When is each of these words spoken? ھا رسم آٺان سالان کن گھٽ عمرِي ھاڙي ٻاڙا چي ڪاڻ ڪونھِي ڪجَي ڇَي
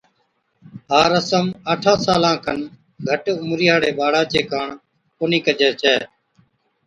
ھا 0.89 1.01
رسم 1.13 1.45
آٺان 1.71 1.97
سالان 2.05 2.37
کن 2.43 2.59
گھٽ 3.07 3.23
عمرِي 3.41 3.67
ھاڙي 3.71 3.91
ٻاڙا 3.97 4.21
چي 4.31 4.41
ڪاڻ 4.51 4.67
ڪونھِي 5.17 5.39
ڪجَي 5.45 5.69
ڇَي 5.81 5.95